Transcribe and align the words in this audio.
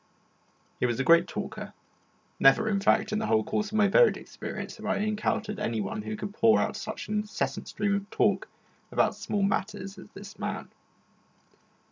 He 0.79 0.87
was 0.87 0.99
a 0.99 1.03
great 1.03 1.27
talker; 1.27 1.73
never, 2.39 2.67
in 2.67 2.79
fact, 2.79 3.11
in 3.13 3.19
the 3.19 3.27
whole 3.27 3.43
course 3.43 3.71
of 3.71 3.77
my 3.77 3.87
varied 3.87 4.17
experience 4.17 4.77
have 4.77 4.85
I 4.87 4.95
encountered 4.97 5.59
anyone 5.59 6.01
who 6.01 6.15
could 6.17 6.33
pour 6.33 6.59
out 6.59 6.75
such 6.75 7.07
an 7.07 7.19
incessant 7.19 7.67
stream 7.67 7.93
of 7.95 8.09
talk 8.09 8.47
about 8.91 9.13
small 9.13 9.43
matters 9.43 9.99
as 9.99 10.07
this 10.15 10.39
man. 10.39 10.69